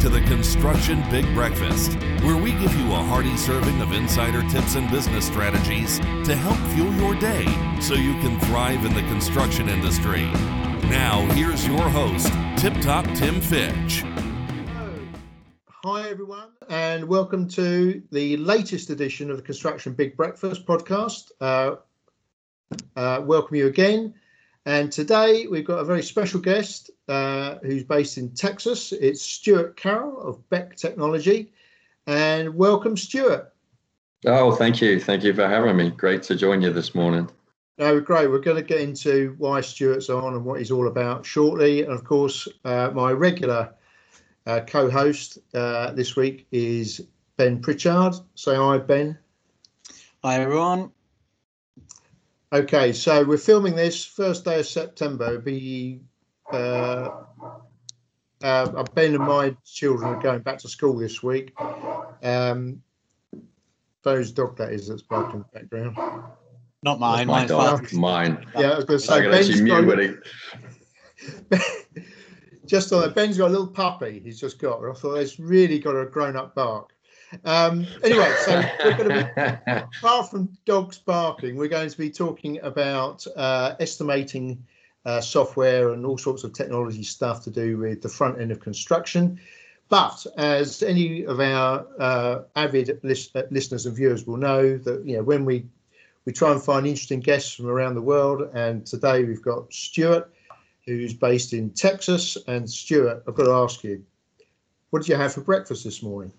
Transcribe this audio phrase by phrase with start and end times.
[0.00, 1.92] to the Construction Big Breakfast,
[2.22, 6.56] where we give you a hearty serving of insider tips and business strategies to help
[6.72, 7.44] fuel your day
[7.82, 10.22] so you can thrive in the construction industry.
[10.88, 14.02] Now, here's your host, Tip Top Tim Fitch.
[15.68, 21.30] Hi, everyone, and welcome to the latest edition of the Construction Big Breakfast podcast.
[21.42, 21.76] Uh,
[22.96, 24.14] uh, welcome you again.
[24.66, 28.92] And today we've got a very special guest uh, who's based in Texas.
[28.92, 31.52] It's Stuart Carroll of Beck Technology.
[32.06, 33.52] And welcome, Stuart.
[34.26, 35.00] Oh, thank you.
[35.00, 35.90] Thank you for having me.
[35.90, 37.30] Great to join you this morning.
[37.78, 38.30] No, great.
[38.30, 41.82] We're going to get into why Stuart's on and what he's all about shortly.
[41.82, 43.72] And of course, uh, my regular
[44.46, 47.00] uh, co host uh, this week is
[47.38, 48.14] Ben Pritchard.
[48.34, 49.16] Say hi, Ben.
[50.22, 50.92] Hi, everyone.
[52.52, 55.26] Okay, so we're filming this first day of September.
[55.26, 56.00] It'll be
[56.52, 57.10] uh,
[58.42, 61.52] uh, Ben and my children are going back to school this week.
[62.24, 62.82] Um,
[64.02, 65.96] those dog that is that's barking in the background.
[66.82, 67.28] Not mine.
[67.28, 67.92] My Mine's dog.
[67.92, 68.44] Mine.
[68.58, 70.20] Yeah, I was going to say I can Ben's actually got, mute when
[71.50, 71.58] he.
[72.66, 73.14] just on that.
[73.14, 74.20] Ben's got a little puppy.
[74.24, 74.82] He's just got.
[74.84, 76.94] I thought it's really got a grown-up bark.
[77.44, 82.10] Um, anyway, so we're going to be apart from dogs barking, we're going to be
[82.10, 84.64] talking about uh, estimating
[85.04, 88.60] uh, software and all sorts of technology stuff to do with the front end of
[88.60, 89.40] construction.
[89.88, 95.04] But as any of our uh, avid lis- uh, listeners and viewers will know, that
[95.04, 95.66] you know when we
[96.26, 100.32] we try and find interesting guests from around the world, and today we've got Stuart,
[100.84, 102.36] who's based in Texas.
[102.46, 104.04] And Stuart, I've got to ask you,
[104.90, 106.32] what did you have for breakfast this morning?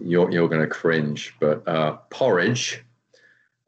[0.00, 2.84] You're you're going to cringe, but uh, porridge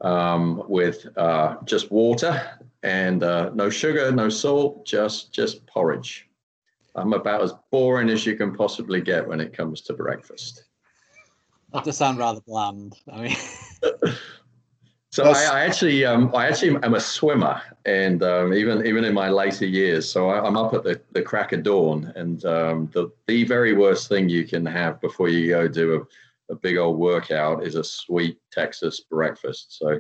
[0.01, 6.29] um, with uh, just water and uh, no sugar, no salt, just just porridge.
[6.95, 10.65] I'm about as boring as you can possibly get when it comes to breakfast.
[11.73, 12.97] That does sound rather bland.
[13.13, 13.37] I mean,
[15.17, 19.15] So I, I actually, um, I actually am a swimmer, and um, even even in
[19.15, 22.91] my later years, so I, I'm up at the, the crack of dawn, and um,
[22.93, 26.07] the the very worst thing you can have before you go do
[26.51, 29.79] a, a big old workout is a sweet Texas breakfast.
[29.79, 29.99] So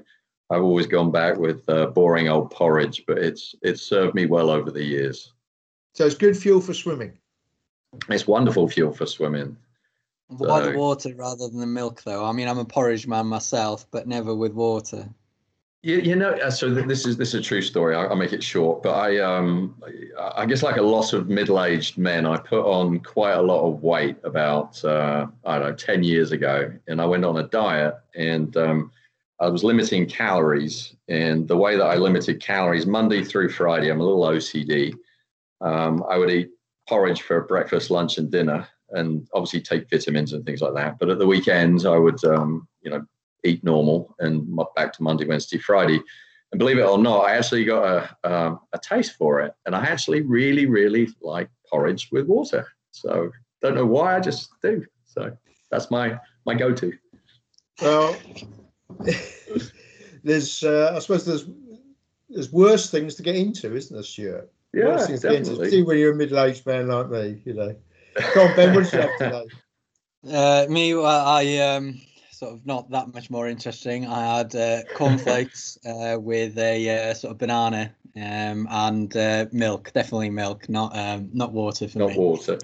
[0.51, 4.51] I've always gone back with uh, boring old porridge, but it's it's served me well
[4.51, 5.33] over the years.
[5.95, 7.17] So it's good fuel for swimming.
[8.11, 9.57] It's wonderful fuel for swimming.
[10.29, 12.25] Why the water rather than the milk, though?
[12.25, 15.09] I mean, I'm a porridge man myself, but never with water.
[15.83, 17.95] You, you know, uh, so th- this is this is a true story.
[17.95, 19.81] I, I'll make it short, but I um
[20.19, 23.65] I I guess like a lot of middle-aged men, I put on quite a lot
[23.69, 27.45] of weight about uh, I don't know ten years ago, and I went on a
[27.45, 28.91] diet, and um,
[29.39, 34.01] I was limiting calories, and the way that I limited calories Monday through Friday, I'm
[34.01, 34.93] a little OCD.
[35.61, 36.51] Um, I would eat
[36.89, 40.99] porridge for breakfast, lunch, and dinner, and obviously take vitamins and things like that.
[40.99, 43.05] But at the weekends, I would um, you know
[43.45, 46.01] eat normal and back to Monday, Wednesday, Friday.
[46.53, 47.85] And believe it or not, I actually got
[48.25, 49.53] a, um, a taste for it.
[49.67, 52.67] And I actually really, really like porridge with water.
[52.93, 53.31] So
[53.61, 54.85] don't know why, I just do.
[55.05, 55.37] So
[55.71, 56.93] that's my my go-to.
[57.83, 58.17] Well,
[60.25, 61.47] there's, uh, I suppose there's,
[62.29, 64.51] there's worse things to get into, isn't there, Stuart?
[64.73, 65.65] Yeah, Worse things to get into, definitely.
[65.65, 67.77] particularly when you're a middle-aged man like me, you know.
[68.35, 69.45] Go on, Ben, what did you have today?
[70.29, 72.01] Uh, me, well, I um,
[72.33, 74.07] sort of not that much more interesting.
[74.07, 79.93] I had uh, cornflakes uh, with a uh, sort of banana um, and uh, milk.
[79.93, 82.19] Definitely milk, not um, not water for Not me.
[82.19, 82.59] water.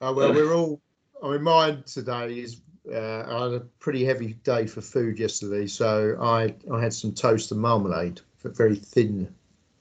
[0.00, 0.80] Oh, well, we're all,
[1.24, 2.60] I mean, mine today is,
[2.92, 7.12] uh, I had a pretty heavy day for food yesterday, so I, I had some
[7.12, 9.34] toast and marmalade, but very thin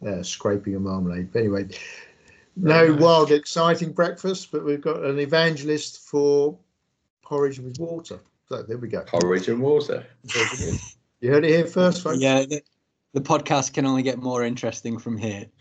[0.08, 1.32] uh, scraping of marmalade.
[1.32, 1.68] But anyway,
[2.56, 3.00] no nice.
[3.00, 6.58] wild, exciting breakfast, but we've got an evangelist for
[7.22, 8.20] porridge with water.
[8.50, 9.02] So there we go.
[9.02, 10.06] Porridge and water.
[11.22, 12.20] You heard it here first, folks.
[12.20, 12.62] Yeah, the,
[13.14, 15.46] the podcast can only get more interesting from here.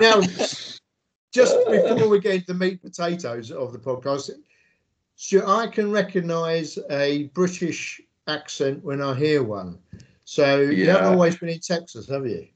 [0.00, 0.20] Now,
[1.32, 4.30] just before we get into the meat potatoes of the podcast,
[5.16, 9.78] so I can recognise a British accent when I hear one.
[10.24, 12.48] So you haven't always been in Texas, have you?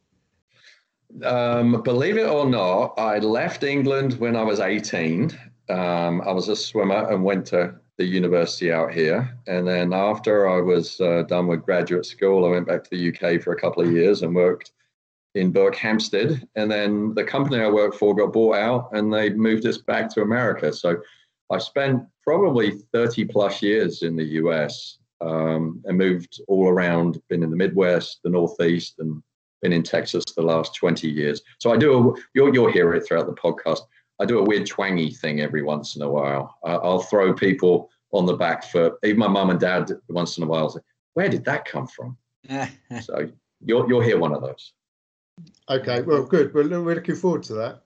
[1.23, 5.31] Um, believe it or not, I left England when I was 18.
[5.69, 9.37] Um, I was a swimmer and went to the university out here.
[9.47, 13.09] And then after I was uh, done with graduate school, I went back to the
[13.09, 14.73] UK for a couple of years and worked
[15.35, 16.47] in Berkhamsted.
[16.57, 20.13] And then the company I worked for got bought out and they moved us back
[20.15, 20.73] to America.
[20.73, 20.99] So
[21.51, 27.43] I spent probably 30 plus years in the US um, and moved all around, been
[27.43, 29.23] in the Midwest, the Northeast, and
[29.63, 31.43] been in Texas the last 20 years.
[31.59, 33.81] So I do, you'll, you'll hear it throughout the podcast.
[34.21, 36.59] I do a weird twangy thing every once in a while.
[36.65, 38.95] I, I'll throw people on the back foot.
[39.05, 40.81] Even my mum and dad once in a while say,
[41.15, 42.17] "Where did that come from?"
[43.03, 43.29] so
[43.65, 44.73] you'll you'll hear one of those.
[45.69, 46.55] Okay, well, good.
[46.55, 47.83] We're, we're looking forward to that.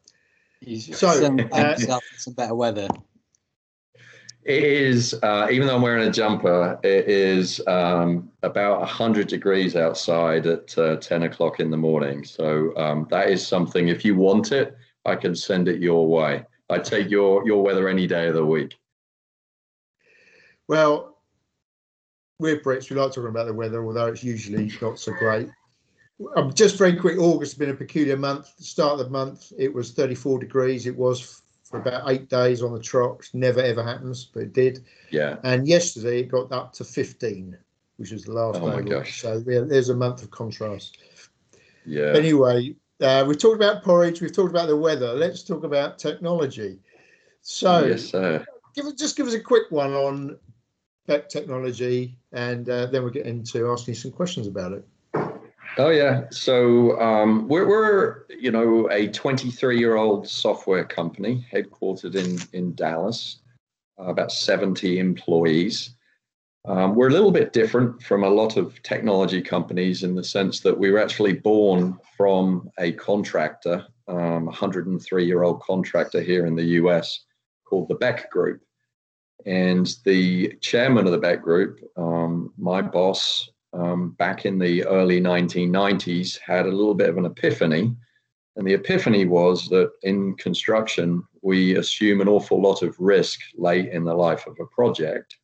[0.78, 1.74] So, some, uh,
[2.16, 2.88] some better weather.
[4.44, 9.76] It is, uh, even though I'm wearing a jumper, it is um, about 100 degrees
[9.76, 12.24] outside at uh, 10 o'clock in the morning.
[12.24, 16.44] So um, that is something, if you want it, I can send it your way.
[16.70, 18.78] I take your, your weather any day of the week.
[20.68, 21.18] Well,
[22.38, 25.50] we're Brits, we like talking about the weather, although it's usually not so great.
[26.36, 28.48] Um, just very quick, August has been a peculiar month.
[28.58, 30.86] Start of the month, it was 34 degrees.
[30.86, 31.39] It was
[31.70, 33.28] for about eight days on the trot.
[33.32, 34.84] Never ever happens, but it did.
[35.10, 35.36] Yeah.
[35.44, 37.56] And yesterday it got up to 15,
[37.96, 38.66] which was the last oh.
[38.66, 39.22] My gosh.
[39.22, 40.98] So yeah, there's a month of contrast.
[41.86, 42.12] Yeah.
[42.14, 44.20] Anyway, uh, we've talked about porridge.
[44.20, 45.14] We've talked about the weather.
[45.14, 46.78] Let's talk about technology.
[47.42, 48.44] So, yes, sir.
[48.74, 50.38] Give, just give us a quick one on
[51.06, 54.86] Beck technology, and uh, then we'll get into asking some questions about it.
[55.80, 56.24] Oh yeah.
[56.30, 62.74] So um, we're, we're you know a 23 year old software company headquartered in in
[62.74, 63.40] Dallas,
[63.98, 65.94] uh, about 70 employees.
[66.66, 70.60] Um, we're a little bit different from a lot of technology companies in the sense
[70.60, 76.56] that we were actually born from a contractor, um, 103 year old contractor here in
[76.56, 77.24] the US
[77.64, 78.60] called the Beck Group.
[79.46, 85.20] And the chairman of the Beck Group, um, my boss, um, back in the early
[85.20, 87.94] 1990s had a little bit of an epiphany.
[88.56, 93.88] And the epiphany was that in construction, we assume an awful lot of risk late
[93.88, 95.36] in the life of a project.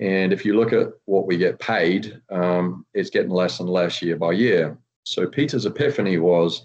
[0.00, 4.02] And if you look at what we get paid, um, it's getting less and less
[4.02, 4.76] year by year.
[5.04, 6.64] So Peter's epiphany was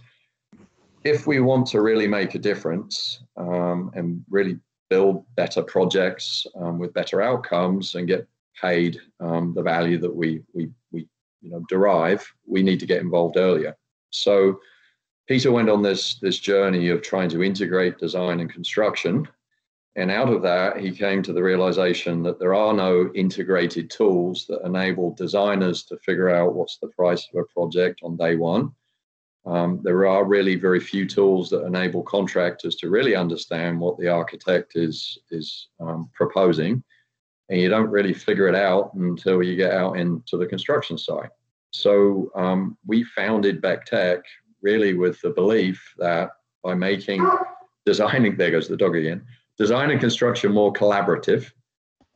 [1.04, 6.80] if we want to really make a difference um, and really build better projects um,
[6.80, 8.28] with better outcomes and get
[8.62, 11.07] paid um, the value that we we we
[11.42, 13.75] you know derive, we need to get involved earlier.
[14.09, 14.59] So
[15.27, 19.27] Peter went on this this journey of trying to integrate design and construction,
[19.95, 24.45] and out of that he came to the realization that there are no integrated tools
[24.48, 28.71] that enable designers to figure out what's the price of a project on day one.
[29.45, 34.10] Um, there are really very few tools that enable contractors to really understand what the
[34.10, 36.83] architect is is um, proposing
[37.50, 41.30] and you don't really figure it out until you get out into the construction site.
[41.72, 44.20] So um, we founded Beck Tech
[44.62, 46.32] really with the belief that
[46.64, 47.28] by making
[47.86, 49.26] designing, there goes the dog again,
[49.58, 51.52] design and construction more collaborative,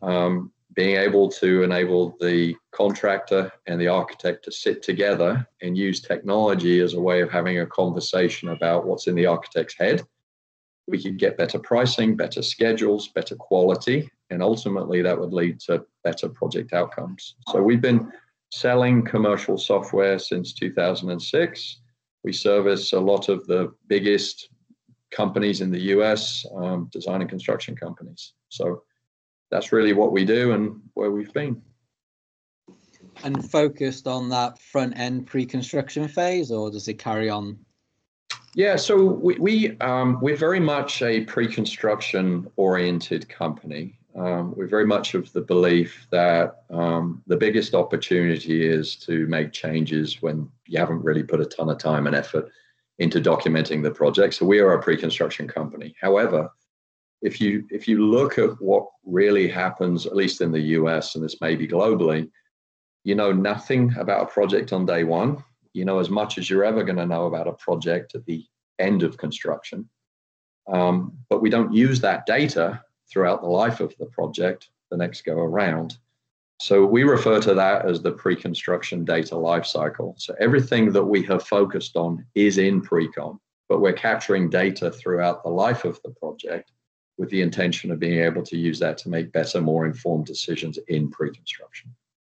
[0.02, 6.00] um, being able to enable the contractor and the architect to sit together and use
[6.00, 10.02] technology as a way of having a conversation about what's in the architect's head.
[10.88, 15.86] We could get better pricing, better schedules, better quality, and ultimately that would lead to
[16.04, 17.36] better project outcomes.
[17.50, 18.12] So we've been
[18.52, 21.78] selling commercial software since 2006.
[22.24, 24.50] We service a lot of the biggest
[25.12, 28.34] companies in the US, um, design and construction companies.
[28.50, 28.84] So
[29.50, 31.62] that's really what we do and where we've been.
[33.24, 37.60] And focused on that front end pre construction phase, or does it carry on?
[38.54, 44.86] Yeah, so we, we um, we're very much a pre-construction oriented company um, we're very
[44.86, 50.80] much of the belief that um, the biggest opportunity is to make changes when you
[50.80, 52.52] haven't really put a ton of time and effort
[53.00, 54.34] into documenting the project.
[54.34, 55.96] So we are a pre-construction company.
[56.00, 56.52] However,
[57.22, 61.24] if you if you look at what really happens, at least in the US and
[61.24, 62.30] this may be globally,
[63.04, 65.44] you know nothing about a project on day one.
[65.74, 68.46] You know as much as you're ever going to know about a project at the
[68.80, 69.90] end of construction.
[70.72, 75.22] Um, but we don't use that data throughout the life of the project the next
[75.22, 75.98] go around.
[76.60, 80.14] So we refer to that as the pre-construction data lifecycle.
[80.20, 85.42] So everything that we have focused on is in pre-con, but we're capturing data throughout
[85.42, 86.72] the life of the project
[87.18, 90.78] with the intention of being able to use that to make better, more informed decisions
[90.88, 91.90] in pre-construction.
[91.90, 92.11] Cool.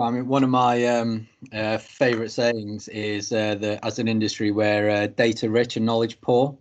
[0.00, 4.50] I mean, one of my um, uh, favorite sayings is uh, that as an industry,
[4.50, 6.56] we're uh, data rich and knowledge poor.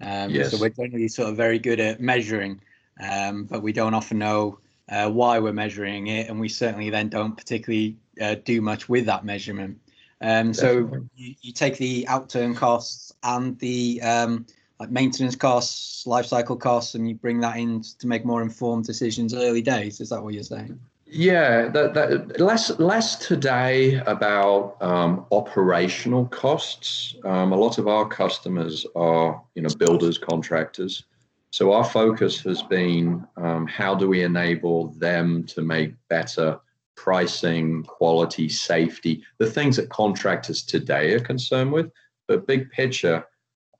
[0.00, 0.50] Um, yes.
[0.50, 2.60] So we're generally sort of very good at measuring,
[3.00, 4.58] um, but we don't often know
[4.88, 9.06] uh, why we're measuring it, and we certainly then don't particularly uh, do much with
[9.06, 9.78] that measurement.
[10.20, 14.46] Um, so you, you, take the outturn costs and the um,
[14.78, 18.84] like maintenance costs, life cycle costs, and you bring that in to make more informed
[18.84, 20.00] decisions early days.
[20.00, 20.78] Is that what you're saying?
[21.14, 27.14] Yeah, that, that less less today about um, operational costs.
[27.26, 31.04] Um, a lot of our customers are you know builders, contractors.
[31.50, 36.58] So our focus has been um, how do we enable them to make better
[36.96, 41.90] pricing, quality, safety, the things that contractors today are concerned with.
[42.26, 43.26] But big picture,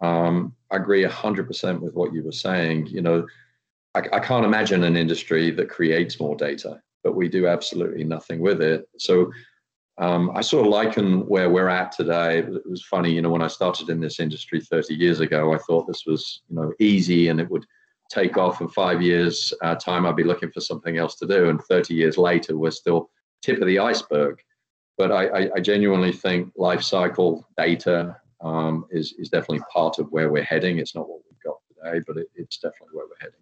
[0.03, 2.89] um, I agree 100% with what you were saying.
[2.89, 3.27] You know,
[3.95, 8.63] I can't imagine an industry that creates more data, but we do absolutely nothing with
[8.63, 8.89] it.
[8.99, 9.31] So
[9.99, 12.39] um, I sort of liken where we're at today.
[12.39, 15.59] It was funny, you know, when I started in this industry 30 years ago, I
[15.59, 17.67] thought this was, you know, easy and it would
[18.13, 21.49] take off in five years uh, time i'd be looking for something else to do
[21.49, 24.39] and 30 years later we're still tip of the iceberg
[24.99, 30.09] but i, I, I genuinely think life cycle data um, is, is definitely part of
[30.11, 33.21] where we're heading it's not what we've got today but it, it's definitely where we're
[33.21, 33.41] heading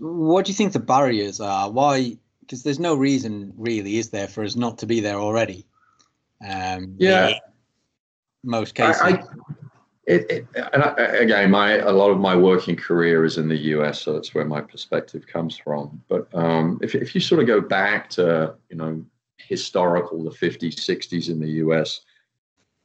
[0.00, 4.28] what do you think the barriers are why because there's no reason really is there
[4.28, 5.66] for us not to be there already
[6.46, 7.34] um, yeah
[8.42, 9.22] most cases I,
[10.10, 13.56] it, it, and I, again, my a lot of my working career is in the
[13.74, 16.02] U.S., so that's where my perspective comes from.
[16.08, 19.04] But um, if if you sort of go back to you know
[19.36, 22.00] historical the 50s, 60s in the U.S.,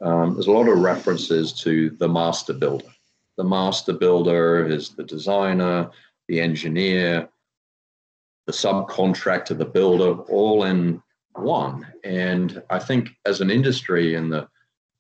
[0.02, 2.94] um, there's a lot of references to the master builder.
[3.38, 5.90] The master builder is the designer,
[6.28, 7.30] the engineer,
[8.46, 11.02] the subcontractor, the builder, all in
[11.34, 11.86] one.
[12.04, 14.48] And I think as an industry in the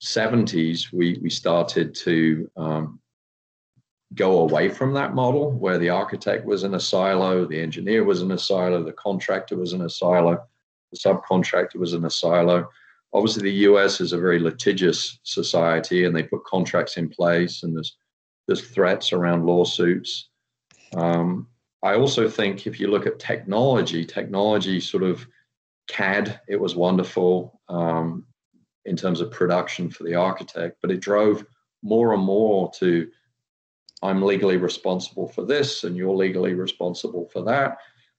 [0.03, 2.99] 70s, we, we started to um,
[4.13, 8.21] go away from that model where the architect was in a silo, the engineer was
[8.21, 10.43] in a silo, the contractor was in a silo,
[10.91, 12.69] the subcontractor was in a silo.
[13.13, 17.75] Obviously, the US is a very litigious society and they put contracts in place and
[17.75, 17.95] there's,
[18.47, 20.29] there's threats around lawsuits.
[20.95, 21.47] Um,
[21.83, 25.25] I also think if you look at technology, technology sort of
[25.87, 27.59] CAD, it was wonderful.
[27.69, 28.25] Um,
[28.85, 31.45] in terms of production for the architect, but it drove
[31.83, 33.09] more and more to
[34.03, 37.77] I'm legally responsible for this and you're legally responsible for that.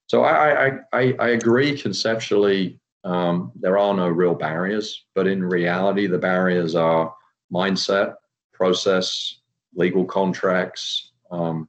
[0.08, 5.44] So I, I, I, I agree conceptually um, there are no real barriers, but in
[5.44, 7.14] reality, the barriers are
[7.52, 8.14] mindset,
[8.52, 9.40] process,
[9.74, 11.68] legal contracts, um,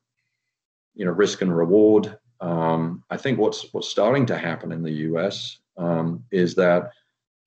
[0.98, 2.18] you know, risk and reward.
[2.42, 5.60] Um, I think what's what's starting to happen in the U.S.
[5.78, 6.92] Um, is that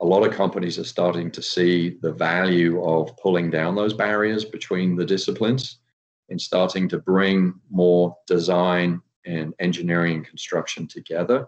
[0.00, 4.44] a lot of companies are starting to see the value of pulling down those barriers
[4.44, 5.78] between the disciplines
[6.30, 11.44] and starting to bring more design and engineering and construction together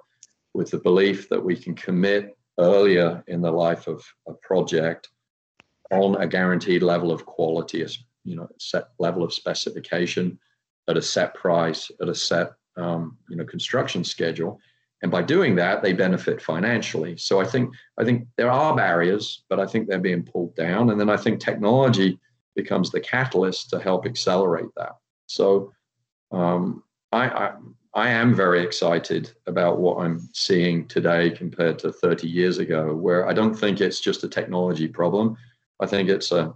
[0.55, 5.09] with the belief that we can commit earlier in the life of a project
[5.91, 7.89] on a guaranteed level of quality, a
[8.25, 10.39] you know, set level of specification
[10.89, 14.59] at a set price, at a set um, you know construction schedule,
[15.03, 17.17] and by doing that they benefit financially.
[17.17, 20.91] So i think i think there are barriers but i think they're being pulled down.
[20.91, 22.19] And then i think technology
[22.55, 24.97] becomes the catalyst to help accelerate that.
[25.27, 25.73] So
[26.31, 27.53] um, I, I
[27.95, 33.29] I am very excited about what I'm seeing today compared to 30 years ago, where
[33.29, 35.37] I don't think it's just a technology problem.
[35.79, 36.55] I think it's a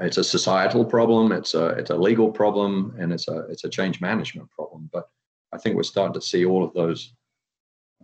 [0.00, 3.68] it's a societal problem, it's a it's a legal problem, and it's a it's a
[3.68, 4.90] change management problem.
[4.92, 5.08] But
[5.52, 7.12] I think we're starting to see all of those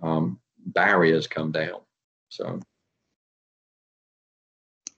[0.02, 1.80] um, barriers come down.
[2.28, 2.60] So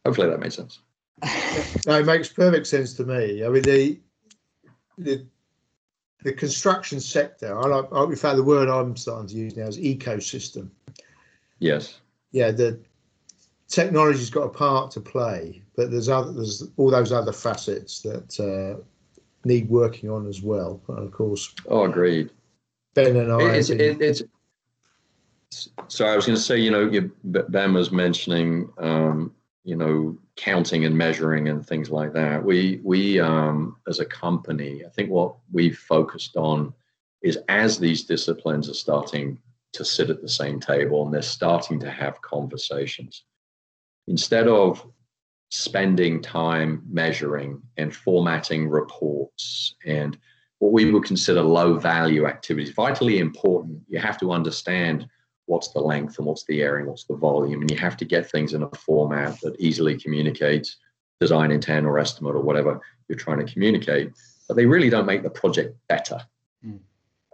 [0.05, 0.81] hopefully that makes sense.
[1.87, 3.45] no, it makes perfect sense to me.
[3.45, 4.01] I mean, the
[4.99, 5.27] the
[6.23, 7.59] the construction sector.
[7.59, 8.11] I like.
[8.11, 10.71] In fact, the word I'm starting to use now is ecosystem.
[11.59, 12.01] Yes.
[12.33, 12.51] Yeah.
[12.51, 12.81] The
[13.73, 18.39] technology's got a part to play, but there's other there's all those other facets that
[18.39, 18.83] uh,
[19.45, 20.81] need working on as well.
[20.89, 21.55] And of course.
[21.67, 22.31] Oh, agreed.
[22.95, 23.55] Ben and I.
[23.55, 24.23] It's, it, it's
[25.89, 30.19] so I was going to say, you know, you, Ben was mentioning, um, you know,
[30.37, 32.45] counting and measuring and things like that.
[32.45, 36.75] We we um, as a company, I think what we've focused on
[37.23, 39.39] is as these disciplines are starting
[39.73, 43.25] to sit at the same table and they're starting to have conversations,
[44.07, 44.85] instead of
[45.51, 50.17] spending time measuring and formatting reports and
[50.61, 53.81] what we would consider low value activities, vitally important.
[53.89, 55.07] You have to understand
[55.47, 57.61] what's the length and what's the area and what's the volume.
[57.61, 60.79] And you have to get things in a format that easily communicates
[61.21, 64.13] design intent or estimate or whatever you're trying to communicate.
[64.49, 66.21] But they really don't make the project better.
[66.65, 66.79] Mm.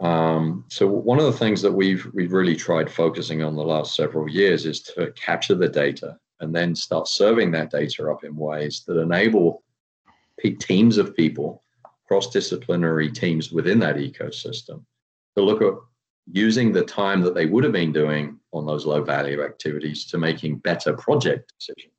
[0.05, 3.95] Um, so one of the things that we've we've really tried focusing on the last
[3.95, 8.37] several years is to capture the data and then start serving that data up in
[8.37, 9.63] ways that enable
[10.61, 11.63] teams of people,
[12.07, 14.85] cross-disciplinary teams within that ecosystem,
[15.37, 15.75] to look at
[16.31, 20.19] using the time that they would have been doing on those low value activities to
[20.19, 21.93] making better project decisions.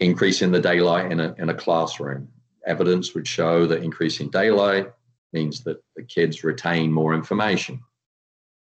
[0.00, 2.28] Increasing the daylight in a, in a classroom.
[2.66, 4.90] Evidence would show that increasing daylight
[5.32, 7.80] means that the kids retain more information.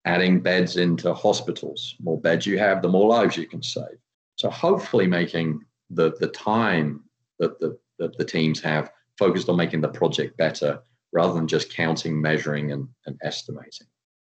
[0.05, 1.95] Adding beds into hospitals.
[2.01, 3.99] More beds you have, the more lives you can save.
[4.43, 7.05] So hopefully making the, the time
[7.39, 10.83] that the, that the teams have focused on making the project better
[11.13, 13.87] rather than just counting, measuring, and, and estimating.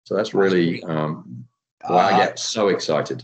[0.04, 1.44] So that's really um,
[1.88, 3.24] why I get so excited.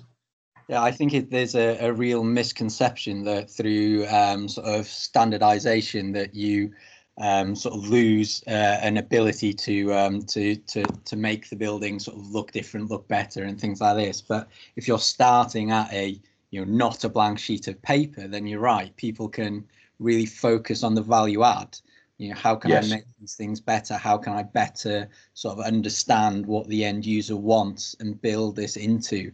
[0.69, 6.13] Yeah, I think it, there's a, a real misconception that through um, sort of standardization
[6.13, 6.71] that you
[7.19, 11.99] um, sort of lose uh, an ability to um, to to to make the building
[11.99, 14.19] sort of look different, look better, and things like this.
[14.19, 16.19] But if you're starting at a
[16.51, 18.95] you know not a blank sheet of paper, then you're right.
[18.95, 19.65] People can
[19.99, 21.77] really focus on the value add
[22.21, 22.85] you know how can yes.
[22.85, 27.03] i make these things better how can i better sort of understand what the end
[27.03, 29.31] user wants and build this into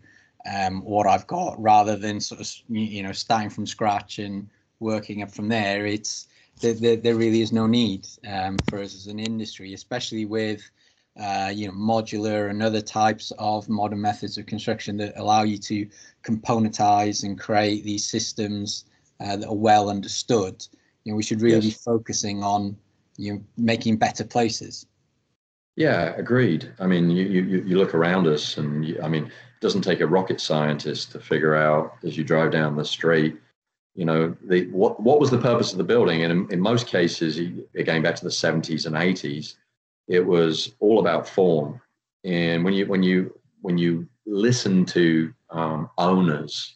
[0.50, 5.22] um, what i've got rather than sort of you know starting from scratch and working
[5.22, 6.28] up from there it's
[6.62, 10.72] there, there, there really is no need um, for us as an industry especially with
[11.20, 15.58] uh, you know modular and other types of modern methods of construction that allow you
[15.58, 15.88] to
[16.24, 18.86] componentize and create these systems
[19.20, 20.66] uh, that are well understood
[21.08, 21.78] you know, we should really yes.
[21.78, 22.76] be focusing on
[23.16, 24.88] you know, making better places.
[25.78, 26.70] Yeah, agreed.
[26.80, 30.02] I mean, you, you, you look around us, and you, I mean, it doesn't take
[30.02, 33.38] a rocket scientist to figure out as you drive down the street,
[33.96, 36.24] you know, the what what was the purpose of the building?
[36.24, 37.38] And in, in most cases,
[37.76, 39.56] again back to the 70s and 80s,
[40.08, 41.82] it was all about form.
[42.24, 46.76] And when you when you when you listen to um, owners,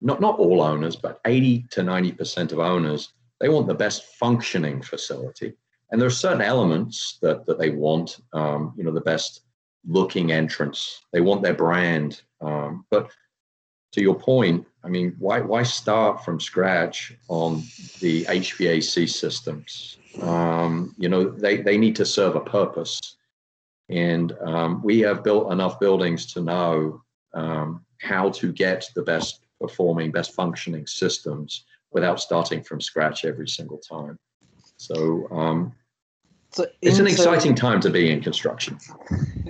[0.00, 4.04] not not all owners, but 80 to 90 percent of owners they want the best
[4.04, 5.54] functioning facility.
[5.90, 9.42] And there are certain elements that, that they want, um, you know, the best
[9.86, 11.02] looking entrance.
[11.12, 12.22] They want their brand.
[12.40, 13.10] Um, but
[13.92, 17.62] to your point, I mean, why, why start from scratch on
[18.00, 19.98] the HVAC systems?
[20.22, 23.00] Um, you know, they, they need to serve a purpose.
[23.88, 27.02] And um, we have built enough buildings to know
[27.34, 33.48] um, how to get the best performing, best functioning systems without starting from scratch every
[33.48, 34.18] single time.
[34.76, 35.74] So, um,
[36.50, 38.78] so it's an exciting time to be in construction.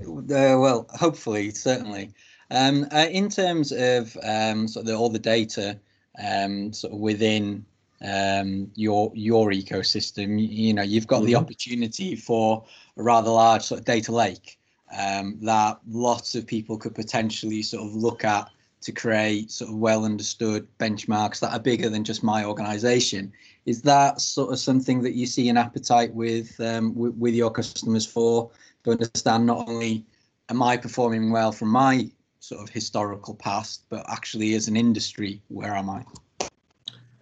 [0.00, 2.12] Uh, well, hopefully, certainly.
[2.50, 5.78] Um, uh, in terms of um, sort of the, all the data
[6.18, 7.64] um, sort of within
[8.02, 11.26] um, your your ecosystem, you, you know, you've got mm-hmm.
[11.26, 12.64] the opportunity for
[12.96, 14.58] a rather large sort of data lake
[14.96, 18.48] um, that lots of people could potentially sort of look at
[18.80, 23.32] to create sort of well understood benchmarks that are bigger than just my organization.
[23.66, 27.50] Is that sort of something that you see an appetite with um, with, with your
[27.50, 28.50] customers for
[28.84, 30.06] to understand not only
[30.48, 35.42] am I performing well from my sort of historical past, but actually as an industry,
[35.48, 36.04] where am I?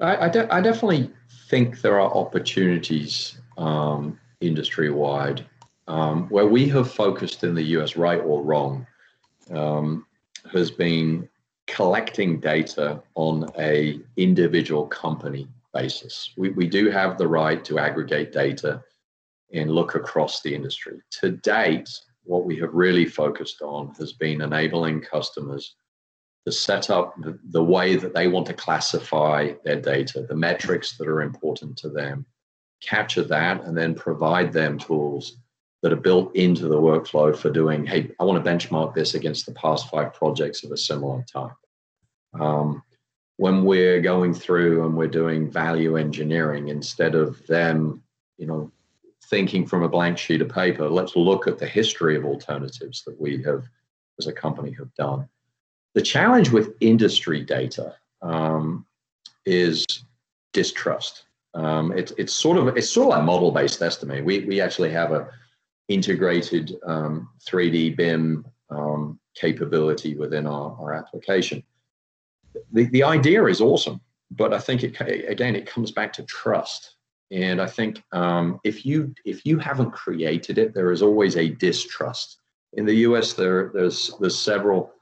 [0.00, 1.10] I, I, de- I definitely
[1.48, 5.44] think there are opportunities um, industry wide
[5.88, 8.86] um, where we have focused in the US, right or wrong,
[9.52, 10.06] um,
[10.52, 11.28] has been
[11.66, 16.32] collecting data on a individual company basis.
[16.36, 18.82] We, we do have the right to aggregate data
[19.52, 21.00] and look across the industry.
[21.20, 21.88] To date,
[22.24, 25.76] what we have really focused on has been enabling customers
[26.46, 30.96] to set up the, the way that they want to classify their data, the metrics
[30.96, 32.24] that are important to them,
[32.80, 35.38] capture that, and then provide them tools
[35.82, 39.44] that are built into the workflow for doing, hey, I want to benchmark this against
[39.44, 41.50] the past five projects of a similar type.
[42.38, 42.82] Um,
[43.38, 48.02] when we're going through and we're doing value engineering, instead of them,
[48.38, 48.70] you know,
[49.24, 53.20] thinking from a blank sheet of paper, let's look at the history of alternatives that
[53.20, 53.64] we have,
[54.20, 55.28] as a company, have done.
[55.96, 58.84] The challenge with industry data um,
[59.46, 59.86] is
[60.52, 61.24] distrust.
[61.54, 64.22] Um, it, it's sort of it's sort of like model based estimate.
[64.22, 65.30] We we actually have a
[65.88, 71.62] integrated um, 3D BIM um, capability within our, our application.
[72.72, 76.96] The, the idea is awesome, but I think it again it comes back to trust.
[77.30, 81.48] And I think um, if you if you haven't created it, there is always a
[81.48, 82.36] distrust.
[82.74, 84.92] In the U.S., there there's there's several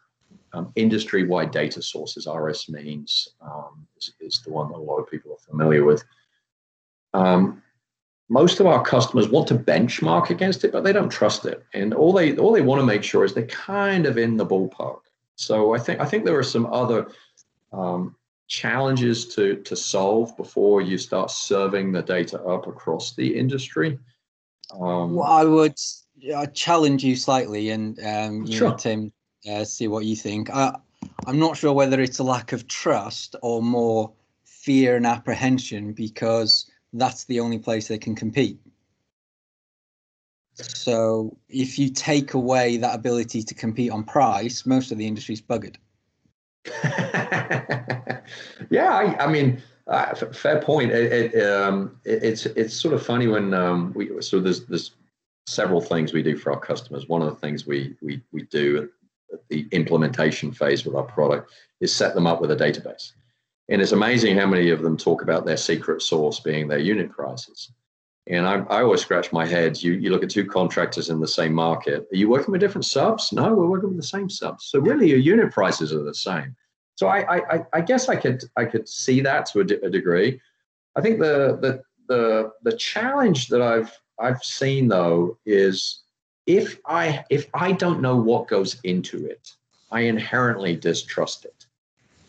[0.55, 2.29] um, industry-wide data sources.
[2.33, 6.05] RS Means um, is, is, the one that a lot of people are familiar with.
[7.13, 7.63] Um,
[8.29, 11.63] most of our customers want to benchmark against it, but they don't trust it.
[11.75, 14.47] And all they all they want to make sure is they're kind of in the
[14.47, 15.01] ballpark.
[15.37, 17.09] So I think I think there are some other
[17.73, 23.99] um, challenges to to solve before you start serving the data up across the industry.
[24.73, 25.79] Um, well, I would
[26.35, 28.71] I challenge you slightly, and um, you Sure.
[28.71, 29.13] know, Tim,
[29.49, 30.51] uh, see what you think.
[30.51, 30.77] I,
[31.27, 34.13] I'm not sure whether it's a lack of trust or more
[34.45, 38.59] fear and apprehension because that's the only place they can compete.
[40.55, 45.43] So if you take away that ability to compete on price, most of the industry's
[45.43, 45.77] buggered.
[48.71, 50.93] yeah, I, I mean, uh, f- fair point.
[50.93, 54.93] It, it, um, it, it's it's sort of funny when um, we so there's there's
[55.47, 57.09] several things we do for our customers.
[57.09, 58.89] One of the things we we we do
[59.49, 63.13] the implementation phase with our product is set them up with a database,
[63.69, 67.11] and it's amazing how many of them talk about their secret sauce being their unit
[67.11, 67.71] prices.
[68.27, 69.83] And I, I always scratch my head.
[69.83, 72.07] You you look at two contractors in the same market.
[72.11, 73.33] Are you working with different subs?
[73.33, 74.67] No, we're working with the same subs.
[74.67, 76.57] So really, your unit prices are the same.
[76.97, 80.41] So I, I, I guess I could I could see that to a, degree.
[80.97, 86.04] I think the, the the the challenge that I've I've seen though is
[86.47, 89.53] if I if I don't know what goes into it,
[89.91, 91.67] I inherently distrust it.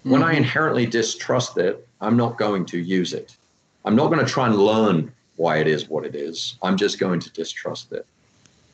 [0.04, 0.38] When I Mhm.
[0.38, 3.36] inherently distrust it, I'm not going to use it.
[3.84, 6.58] I'm not going to try and learn why it is what it is.
[6.62, 8.06] I'm just going to distrust it.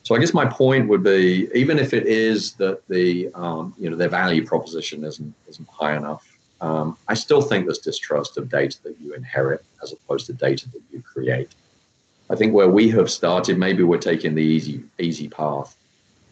[0.04, 3.88] So I guess my point would be, even if it is that the um, you
[3.90, 6.24] know their value proposition isn't isn't high enough,
[6.60, 10.68] um, I still think there's distrust of data that you inherit as opposed to data
[10.70, 11.54] that you create.
[12.32, 15.76] I think where we have started, maybe we're taking the easy easy path,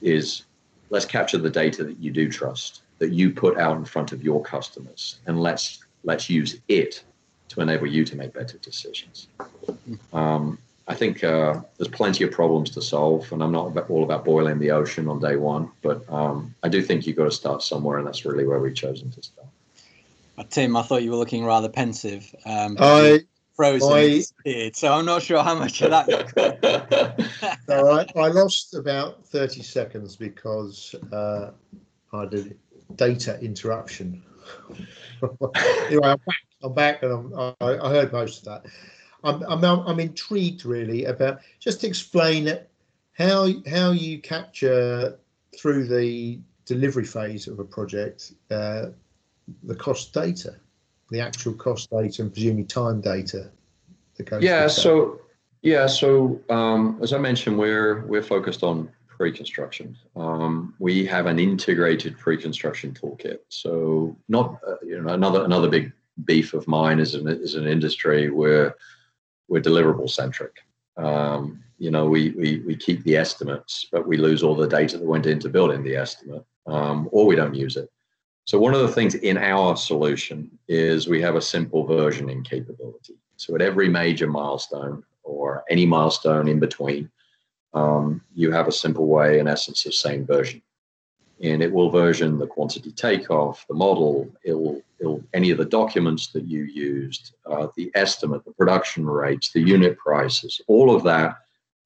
[0.00, 0.44] is
[0.88, 4.24] let's capture the data that you do trust, that you put out in front of
[4.24, 7.04] your customers, and let's let's use it
[7.48, 9.28] to enable you to make better decisions.
[10.14, 10.58] Um,
[10.88, 14.58] I think uh, there's plenty of problems to solve, and I'm not all about boiling
[14.58, 17.98] the ocean on day one, but um, I do think you've got to start somewhere,
[17.98, 19.48] and that's really where we've chosen to start.
[20.38, 22.34] Uh, Tim, I thought you were looking rather pensive.
[22.46, 23.24] Um, I
[23.60, 26.08] frozen I- disappeared, so I'm not sure how much of that.
[27.68, 28.10] right.
[28.16, 31.50] I lost about thirty seconds because uh,
[32.12, 32.58] I did
[32.96, 34.22] data interruption.
[35.86, 36.42] anyway, I'm back.
[36.62, 38.72] I'm back, and I'm, I, I heard most of that.
[39.22, 42.58] I'm, I'm I'm intrigued really about just explain
[43.12, 45.18] how how you capture
[45.58, 48.86] through the delivery phase of a project uh,
[49.64, 50.56] the cost data,
[51.10, 53.50] the actual cost data, and presumably time data
[54.16, 54.42] that goes.
[54.42, 55.20] yeah so
[55.62, 58.88] yeah so um, as i mentioned we're we're focused on
[59.20, 59.94] pre-construction.
[60.16, 63.40] Um, we have an integrated pre-construction toolkit.
[63.50, 65.92] So not uh, you know another another big
[66.24, 68.76] beef of mine is an, is an industry where
[69.46, 70.54] we're deliverable centric.
[70.96, 74.96] Um, you know we, we we keep the estimates but we lose all the data
[74.96, 76.46] that went into building the estimate.
[76.66, 77.90] Um, or we don't use it
[78.44, 83.14] so one of the things in our solution is we have a simple versioning capability.
[83.36, 87.10] So at every major milestone or any milestone in between,
[87.74, 90.62] um, you have a simple way, in essence, of saying version.
[91.42, 96.26] And it will version the quantity takeoff, the model, it'll, it'll any of the documents
[96.28, 101.36] that you used, uh, the estimate, the production rates, the unit prices, all of that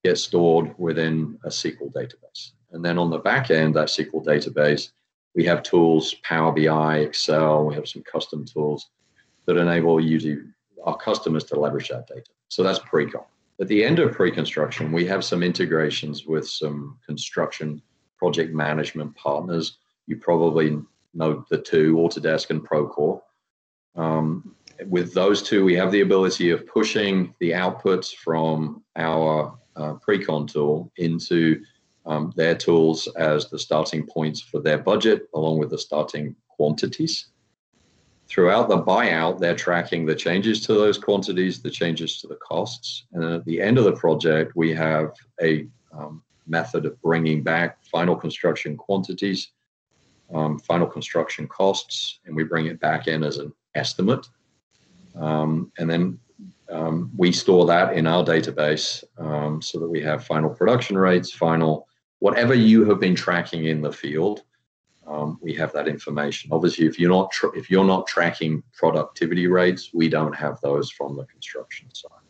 [0.03, 2.53] gets stored within a SQL database.
[2.73, 4.91] And then on the back end, that SQL database
[5.35, 8.91] we have tools, Power BI, Excel, we have some custom tools
[9.47, 10.47] that enable you to,
[10.85, 12.31] our customers to leverage that data.
[12.49, 13.25] So that's pre-con.
[13.61, 17.83] At the end of pre-construction, we have some integrations with some construction
[18.19, 19.79] project management partners.
[20.07, 20.79] You probably
[21.15, 23.21] know the two, Autodesk and Procore.
[23.97, 24.55] Um,
[24.87, 30.47] with those two, we have the ability of pushing the outputs from our uh, pre-con
[30.47, 31.63] tool into
[32.07, 37.29] um, their tools as the starting points for their budget, along with the starting quantities.
[38.27, 43.05] Throughout the buyout, they're tracking the changes to those quantities, the changes to the costs.
[43.13, 45.13] And then at the end of the project, we have
[45.43, 49.53] a um, method of bringing back final construction quantities,
[50.33, 54.27] um, final construction costs, and we bring it back in as an estimate.
[55.15, 56.19] Um, and then
[56.71, 61.31] um, we store that in our database um, so that we have final production rates,
[61.31, 61.87] final
[62.25, 64.45] whatever you have been tracking in the field.
[65.07, 66.51] Um, we have that information.
[66.55, 70.91] Obviously, if you're not tr- if you're not tracking productivity rates, we don't have those
[70.91, 72.27] from the construction side.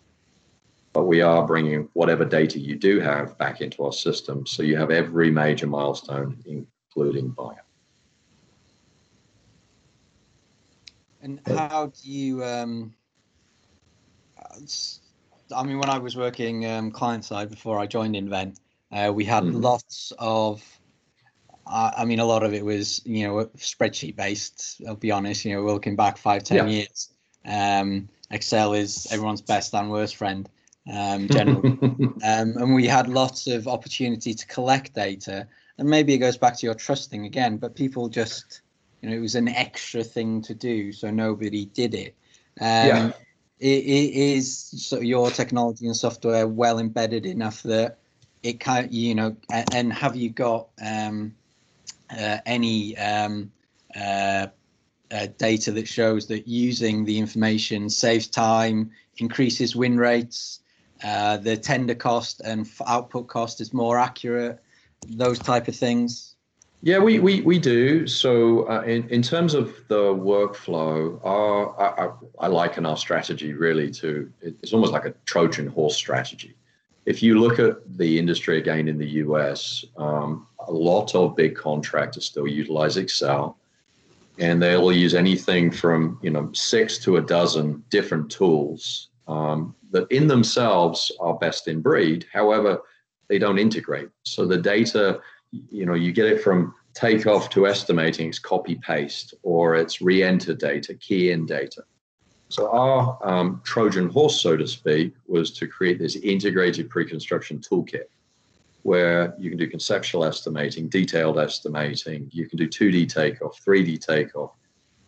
[0.93, 4.77] But we are bringing whatever data you do have back into our system, so you
[4.77, 7.71] have every major milestone, including buyout.
[11.23, 12.45] And how do you?
[12.45, 12.95] Um,
[14.43, 14.59] uh,
[15.55, 18.59] I mean, when I was working um, client side before I joined Invent,
[18.95, 19.63] uh, we had Mhm.
[19.63, 20.63] lots of.
[21.67, 24.83] I I mean, a lot of it was you know spreadsheet based.
[24.89, 25.45] I'll be honest.
[25.45, 26.69] You know, looking back five, ten Yeah.
[26.69, 27.11] years.
[27.47, 30.49] Um, Excel is everyone's best and worst friend.
[30.93, 31.65] um, generally,
[32.25, 35.49] um, and we had lots of opportunity to collect data.
[35.79, 38.63] And maybe it goes back to your trust thing again, but people just,
[39.03, 42.17] you know, it was an extra thing to do, so nobody did it.
[42.61, 43.13] Um, Yeah.
[43.61, 47.99] It, it is of your technology and software well embedded enough that
[48.45, 49.35] it can, you know,
[49.73, 51.35] and have you got um,
[52.11, 53.51] uh, any um,
[53.97, 54.47] uh,
[55.11, 60.61] uh, data that shows that using the information saves time, increases win rates,
[61.03, 64.63] uh, the tender cost and output cost is more accurate,
[65.09, 66.37] those type of things.
[66.83, 68.07] Yeah, we, we, we do.
[68.07, 74.31] So uh, in, in terms of the workflow, our, I liken our strategy really to,
[74.43, 76.55] it's almost like a Trojan horse strategy.
[77.07, 81.55] If you look at the industry again in the US, um, a lot of big
[81.55, 83.59] contractors still utilize Excel
[84.39, 90.11] and they'll use anything from, you know, six to a dozen different tools um, that
[90.11, 92.27] in themselves are best in breed.
[92.33, 92.81] However,
[93.29, 94.09] they don't integrate.
[94.25, 95.21] So the data
[95.71, 100.55] you know you get it from takeoff to estimating it's copy paste or it's re-enter
[100.55, 101.83] data key in data
[102.49, 108.05] so our um, trojan horse so to speak was to create this integrated pre-construction toolkit
[108.85, 114.53] where you can do conceptual estimating detailed estimating you can do 2d takeoff 3d takeoff.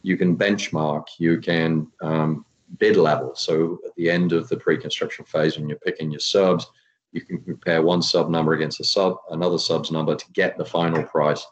[0.03, 2.45] You can benchmark you can um,
[2.79, 3.35] bid level.
[3.37, 6.67] So at the end of the pre-construction phase when you're picking your subs
[7.13, 10.65] you can compare one sub number against a sub another sub's number to get the
[10.65, 11.47] final price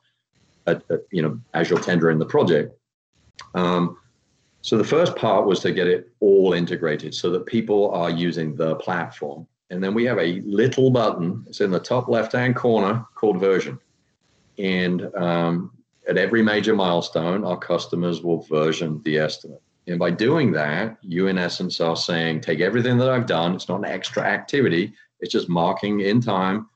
[0.66, 2.74] at, at, you know as you're tendering the project.
[3.54, 3.98] Um,
[4.64, 8.55] so the first part was to get it all integrated so that people are using
[8.55, 12.57] the platform and then we have a little button it's in the top left hand
[12.57, 13.79] corner called version
[14.59, 15.70] and um,
[16.09, 21.27] at every major milestone our customers will version the estimate and by doing that you
[21.27, 24.92] in essence are saying take everything that i've done it's not an extra activity
[25.24, 26.68] it's just marking in time.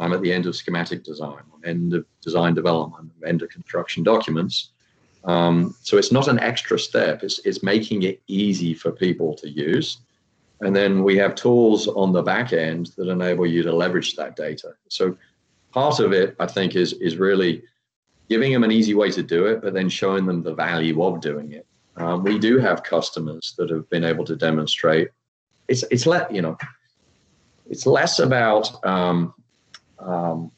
[0.00, 4.72] I'm at the end of schematic design, end of design development, end of construction documents.
[5.24, 7.22] Um, so it's not an extra step.
[7.22, 9.98] It's it's making it easy for people to use.
[10.60, 14.36] And then we have tools on the back end that enable you to leverage that
[14.36, 14.74] data.
[14.88, 15.16] So
[15.72, 17.62] part of it, I think, is is really
[18.28, 21.20] giving them an easy way to do it, but then showing them the value of
[21.20, 21.66] doing it.
[21.96, 25.08] Um, we do have customers that have been able to demonstrate.
[25.68, 26.56] It's it's let you know
[27.68, 29.34] it's less about um,
[29.98, 30.50] um,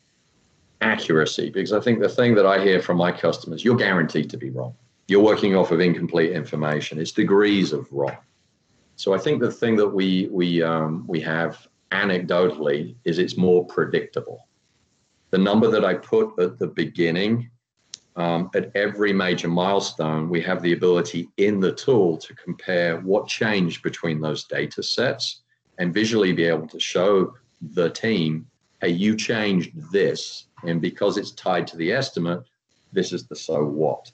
[0.80, 4.36] accuracy because I think the thing that I hear from my customers, you're guaranteed to
[4.36, 4.74] be wrong.
[5.08, 6.98] You're working off of incomplete information.
[6.98, 8.16] It's degrees of wrong.
[8.96, 13.64] So I think the thing that we we um, we have anecdotally is it's more
[13.66, 14.46] predictable.
[15.30, 17.50] The number that I put at the beginning,
[18.16, 23.28] um, at every major milestone, we have the ability in the tool to compare what
[23.28, 25.42] changed between those data sets
[25.78, 27.34] and visually be able to show
[27.74, 28.46] the team,
[28.80, 30.46] hey, you changed this.
[30.68, 32.42] And because it's tied to the estimate,
[32.92, 34.10] this is the so what.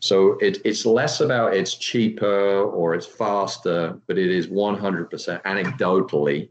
[0.00, 6.48] So it, it's less about it's cheaper or it's faster, but it is 100% anecdotally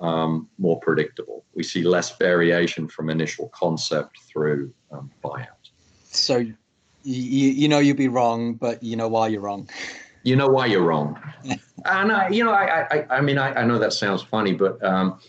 [0.00, 1.44] um, more predictable.
[1.54, 5.46] We see less variation from initial concept through um, buyout.
[6.04, 6.54] So you,
[7.04, 9.68] you know you'll be wrong, but you know why you're wrong.
[10.24, 11.20] You know why you're wrong.
[11.44, 14.82] and I, you know, I, I, I mean, I, I know that sounds funny, but
[14.84, 15.20] um,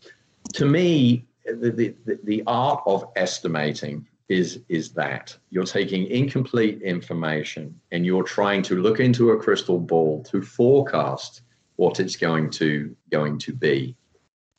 [0.54, 7.80] to me, the, the, the art of estimating is is that you're taking incomplete information
[7.92, 11.42] and you're trying to look into a crystal ball to forecast
[11.76, 13.96] what it's going to going to be.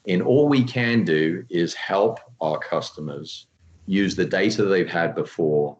[0.07, 3.47] And all we can do is help our customers
[3.87, 5.77] use the data they've had before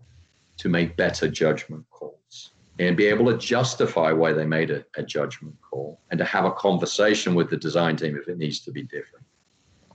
[0.57, 5.03] to make better judgment calls and be able to justify why they made a, a,
[5.03, 8.73] judgment call and to have a conversation with the design team if it needs to
[8.73, 9.24] be different.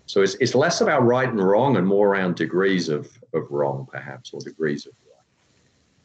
[0.09, 3.87] So it's, it's less about right and wrong and more around degrees of, of wrong,
[3.91, 5.21] perhaps, or degrees of right.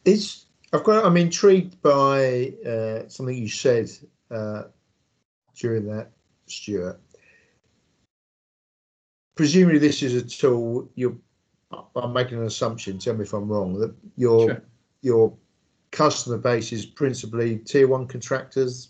[0.05, 3.89] It's, I've got, I'm intrigued by uh, something you said
[4.29, 4.65] uh,
[5.57, 6.11] during that,
[6.45, 7.01] Stuart.
[9.33, 11.17] Presumably, this is a tool you're,
[11.95, 14.61] I'm making an assumption, tell me if I'm wrong, that your, Sure.
[15.01, 15.33] your
[15.89, 18.89] customer base is principally tier one contractors.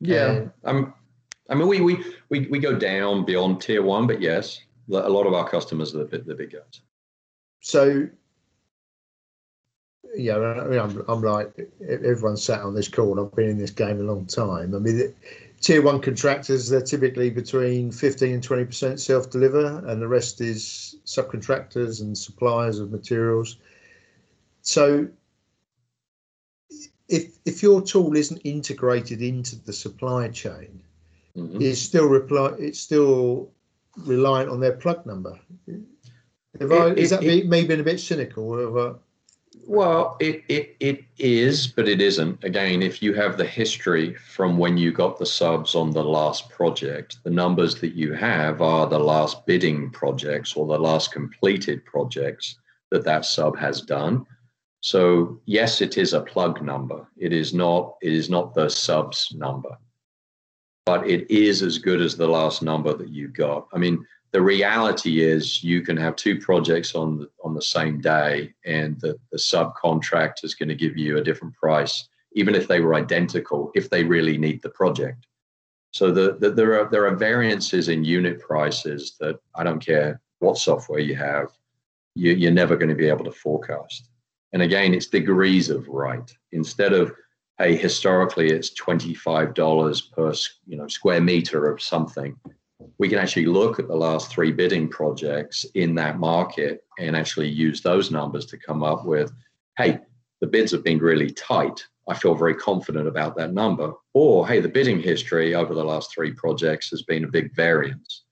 [0.00, 0.94] Yeah, um,
[1.52, 5.26] I mean, we, we we we go down beyond tier one, but yes, a lot
[5.26, 6.80] of our customers are the the big guys.
[7.60, 8.08] So,
[10.16, 13.18] yeah, I mean, I'm, I'm like everyone's sat on this call.
[13.18, 14.74] And I've been in this game a long time.
[14.74, 15.14] I mean, the,
[15.60, 20.40] tier one contractors they're typically between 15 and 20 percent self deliver, and the rest
[20.40, 23.58] is subcontractors and suppliers of materials.
[24.62, 25.06] So,
[27.08, 30.82] if if your tool isn't integrated into the supply chain,
[31.36, 31.60] mm-hmm.
[31.60, 32.52] is still reply.
[32.58, 33.50] It's still
[33.96, 35.38] reliant on their plug number.
[36.60, 38.44] Have it, I, is that it, me being a bit cynical?
[38.44, 38.98] Or
[39.66, 42.42] well, it, it it is, but it isn't.
[42.42, 46.48] Again, if you have the history from when you got the subs on the last
[46.50, 51.84] project, the numbers that you have are the last bidding projects or the last completed
[51.84, 52.56] projects
[52.90, 54.26] that that sub has done.
[54.80, 57.06] So yes, it is a plug number.
[57.16, 57.96] It is not.
[58.02, 59.76] It is not the subs number,
[60.84, 63.68] but it is as good as the last number that you got.
[63.72, 68.00] I mean, the reality is you can have two projects on the, on the same
[68.00, 72.66] day and the, the subcontract is going to give you a different price even if
[72.66, 75.26] they were identical if they really need the project.
[75.92, 80.20] So the, the, there are there are variances in unit prices that i don't care
[80.38, 81.48] what software you have
[82.14, 84.08] you, you're never going to be able to forecast.
[84.54, 86.34] And again it's degrees of right.
[86.52, 87.12] Instead of
[87.58, 90.32] hey historically it's $25 per
[90.66, 92.36] you know square meter of something
[92.98, 97.48] we can actually look at the last three bidding projects in that market and actually
[97.48, 99.32] use those numbers to come up with,
[99.76, 99.98] hey,
[100.40, 101.84] the bids have been really tight.
[102.08, 103.92] I feel very confident about that number.
[104.14, 108.24] Or, hey, the bidding history over the last three projects has been a big variance.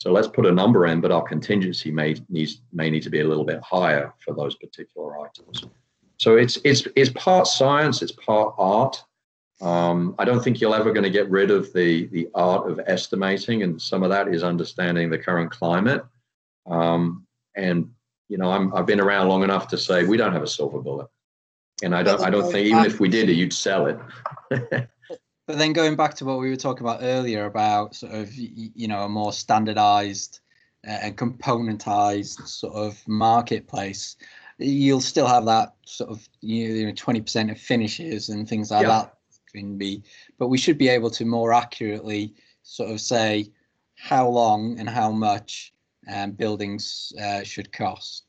[0.00, 3.20] So let's put a number in, but our contingency may needs may need to be
[3.20, 5.64] a little bit higher for those particular items.
[6.18, 9.02] So it's it's it's part science, it's part art,
[9.60, 12.80] um, I don't think you're ever going to get rid of the the art of
[12.86, 16.04] estimating, and some of that is understanding the current climate.
[16.66, 17.26] Um,
[17.56, 17.90] and
[18.28, 20.80] you know, I'm, I've been around long enough to say we don't have a silver
[20.80, 21.08] bullet,
[21.82, 23.98] and I don't I don't think even if we did, you'd sell it.
[25.48, 28.86] but then going back to what we were talking about earlier about sort of you
[28.86, 30.38] know a more standardized
[30.86, 34.14] uh, and componentized sort of marketplace
[34.58, 38.88] you'll still have that sort of you know 20% of finishes and things like yeah.
[38.88, 39.14] that
[39.52, 40.02] can be,
[40.38, 43.50] but we should be able to more accurately sort of say
[43.96, 45.72] how long and how much
[46.12, 48.24] um, buildings uh, should cost.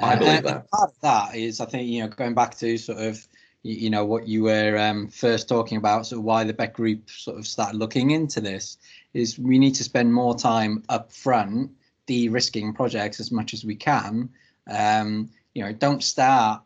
[0.00, 0.70] Uh, I believe that.
[0.70, 3.26] Part of that is, I think, you know, going back to sort of,
[3.62, 7.10] you, know, what you were um, first talking about, sort of why the Beck Group
[7.10, 8.78] sort of started looking into this,
[9.14, 11.70] is we need to spend more time up front
[12.06, 14.28] de-risking projects as much as we can.
[14.70, 16.62] Um, you know, don't start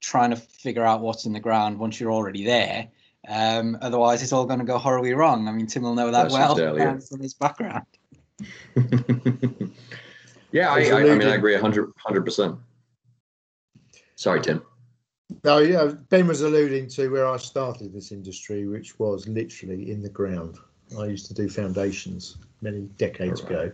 [0.00, 2.86] trying to figure out what's in the ground once you're already there.
[3.28, 5.48] Um, otherwise, it's all going to go horribly wrong.
[5.48, 7.84] I mean, Tim will know that That's well from his background.
[10.52, 12.56] yeah, I, I, I, mean, I agree 100 percent.
[14.14, 14.62] Sorry, Tim.
[15.42, 20.00] No, yeah, Ben was alluding to where I started this industry, which was literally in
[20.00, 20.58] the ground.
[20.96, 23.50] I used to do foundations many decades right.
[23.50, 23.72] ago.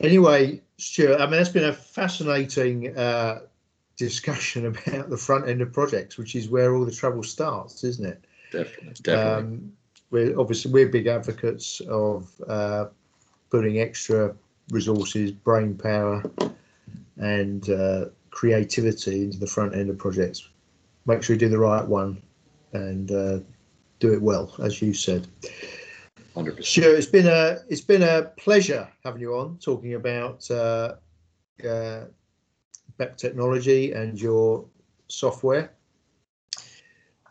[0.00, 3.40] Anyway, Stuart, I mean, it's been a fascinating uh,
[3.96, 8.06] discussion about the front end of projects, which is where all the trouble starts, isn't
[8.06, 8.24] it?
[8.52, 8.94] Definitely.
[9.02, 9.54] definitely.
[9.54, 9.72] Um,
[10.10, 12.86] we're obviously we're big advocates of uh,
[13.50, 14.34] putting extra
[14.70, 16.22] resources, brain power,
[17.18, 20.48] and uh, creativity into the front end of projects.
[21.04, 22.22] Make sure you do the right one,
[22.72, 23.40] and uh,
[24.00, 25.26] do it well, as you said.
[26.38, 26.64] 100%.
[26.64, 30.94] Sure, it's been a it's been a pleasure having you on talking about uh,
[31.68, 32.04] uh,
[32.96, 34.64] Beck technology and your
[35.08, 35.72] software.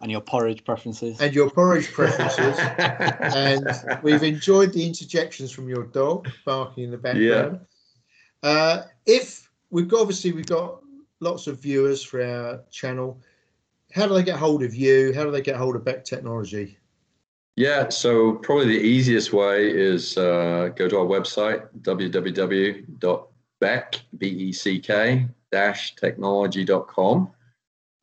[0.01, 1.19] And your porridge preferences.
[1.19, 2.55] And your porridge preferences.
[2.77, 7.59] and we've enjoyed the interjections from your dog barking in the background.
[8.43, 8.49] Yeah.
[8.49, 10.81] Uh, if we've got, obviously, we've got
[11.19, 13.19] lots of viewers for our channel.
[13.91, 15.13] How do they get hold of you?
[15.13, 16.77] How do they get hold of Beck Technology?
[17.57, 22.85] Yeah, so probably the easiest way is uh, go to our website, www.beck,
[24.15, 27.31] B-E-C-K, technology.com.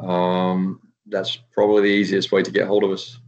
[0.00, 3.20] Um, that's probably the easiest way to get hold of us.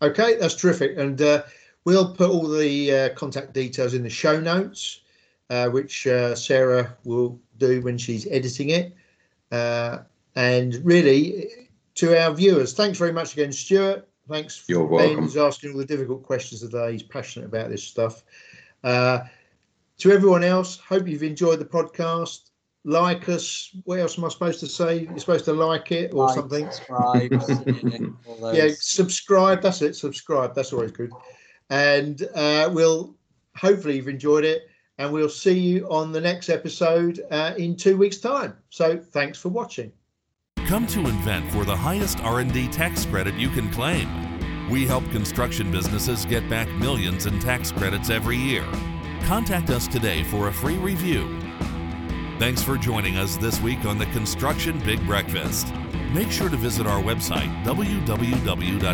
[0.00, 0.96] Okay, that's terrific.
[0.96, 1.42] And uh,
[1.84, 5.00] we'll put all the uh, contact details in the show notes,
[5.50, 8.94] uh, which uh, Sarah will do when she's editing it.
[9.50, 9.98] Uh,
[10.36, 11.48] and really,
[11.96, 14.06] to our viewers, thanks very much again, Stuart.
[14.30, 15.16] Thanks You're welcome.
[15.16, 16.92] Ben's asking all the difficult questions today.
[16.92, 18.22] He's passionate about this stuff.
[18.84, 19.20] Uh,
[19.98, 22.50] to everyone else, hope you've enjoyed the podcast.
[22.84, 23.76] Like us.
[23.84, 25.00] What else am I supposed to say?
[25.00, 26.70] You're supposed to like it or like, something.
[26.70, 27.32] Subscribe.
[28.40, 29.62] yeah, yeah, subscribe.
[29.62, 29.96] That's it.
[29.96, 30.54] Subscribe.
[30.54, 31.10] That's always good.
[31.68, 33.16] And uh, we'll
[33.56, 34.62] hopefully you've enjoyed it.
[34.98, 38.56] And we'll see you on the next episode uh, in two weeks' time.
[38.70, 39.92] So thanks for watching.
[40.70, 44.08] Come to Invent for the highest R&D tax credit you can claim.
[44.70, 48.64] We help construction businesses get back millions in tax credits every year.
[49.24, 51.40] Contact us today for a free review.
[52.38, 55.74] Thanks for joining us this week on the Construction Big Breakfast.
[56.14, 58.84] Make sure to visit our website, www.invent.com,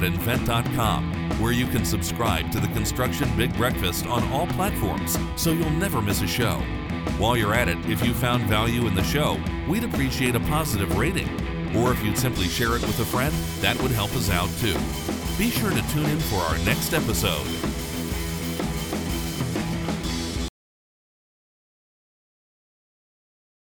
[1.43, 6.01] where you can subscribe to the Construction Big Breakfast on all platforms so you'll never
[6.01, 6.57] miss a show.
[7.18, 10.97] While you're at it, if you found value in the show, we'd appreciate a positive
[10.97, 11.29] rating.
[11.75, 14.77] Or if you'd simply share it with a friend, that would help us out too.
[15.39, 17.76] Be sure to tune in for our next episode.